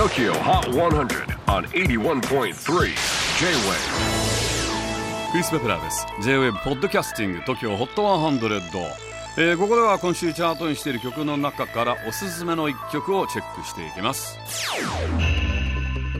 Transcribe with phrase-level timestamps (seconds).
[0.00, 2.54] TOKYO HOT 100 on 81.3 J-WAVE
[5.30, 6.06] クリス・ベプラーです。
[6.22, 8.80] J-WAVE ポッドキャスティング TOKYO HOT 100、
[9.36, 14.38] えー、ここでは今週チャートにしている曲の中からおすすめの一曲をチェックしていきます。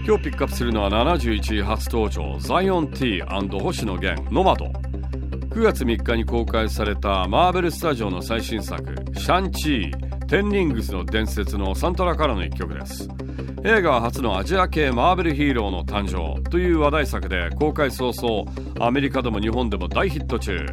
[0.07, 3.23] 今日ピックアップするのは71位初登場ザイオン T&
[3.63, 13.09] 星野源ノマド9月3日に公開されたマーベルスタジオの最新作「シャンチーテンリングスの伝説」のサントラからの一曲です。
[13.65, 18.45] 映画初のアジア系マーベルヒーローの誕生という話題作で公開早々
[18.79, 20.65] アメリカでも日本でも大ヒット中。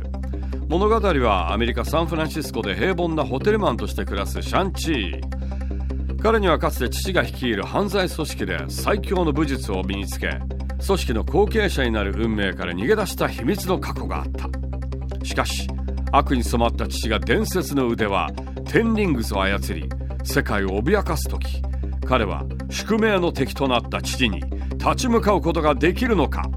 [0.70, 6.22] 物語はアメリカ・サンフランシスコで平凡なホテルマンとして暮らすシャンチー。
[6.22, 10.40] 彼にはかつて父が率いる犯罪組織で最強の武術を身につけ
[10.86, 15.26] 組織の後継者になる運命から逃げ出した秘密の過去があった。
[15.26, 15.68] しかし
[16.12, 18.30] 悪に染まった父が伝説の腕は
[18.68, 19.90] テンリングスを操り
[20.24, 21.62] 世界を脅かす時
[22.06, 24.42] 彼は宿命の敵となった父に
[24.78, 26.50] 立ち向かうことができるのか。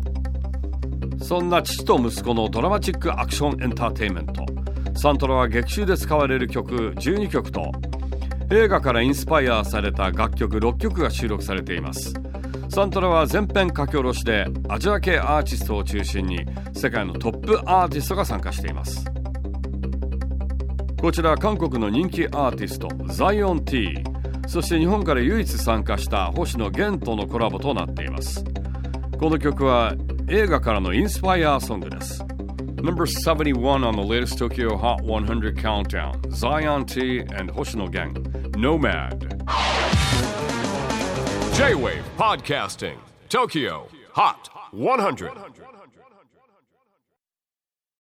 [1.22, 4.44] そんな父と息子のドラマチックアクションエンターテインメント
[4.96, 7.70] サントラは劇中で使われる曲12曲と
[8.50, 12.14] 映画からインスパイアされた楽曲6曲が収録されています。
[12.68, 19.04] サントラは全編書き下ろしでアジア系アーティストを中心に世界のトップアーティストが参加しています。
[21.00, 24.04] こちら韓国の人気アーティストザイオン T
[24.46, 28.44] そして日本から唯一参加した星野源とのコラボとなっています
[29.18, 29.94] この曲は
[30.28, 32.22] 映画からのインスパイアソングです
[32.76, 38.12] Number 71 on the latest Tokyo Hot 100 countdown Zion T and Hoshino Gang
[38.58, 39.26] Nomad
[41.54, 42.98] J-WAVE PODCASTING
[43.30, 45.32] TOKYO HOT 100